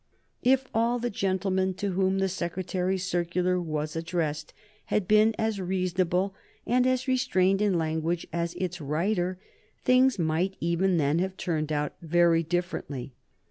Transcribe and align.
If 0.41 0.65
all 0.73 0.97
the 0.97 1.11
gentlemen 1.11 1.75
to 1.75 1.91
whom 1.91 2.17
the 2.17 2.27
Secretary's 2.27 3.05
circular 3.05 3.59
was 3.61 3.95
addressed 3.95 4.51
had 4.85 5.07
been 5.07 5.35
as 5.37 5.61
reasonable 5.61 6.33
and 6.65 6.87
as 6.87 7.07
restrained 7.07 7.61
in 7.61 7.77
language 7.77 8.25
as 8.33 8.55
its 8.55 8.81
writer, 8.81 9.37
things 9.85 10.17
might 10.17 10.55
even 10.59 10.97
then 10.97 11.19
have 11.19 11.37
turned 11.37 11.71
out 11.71 11.93
very 12.01 12.41
differently. 12.41 13.13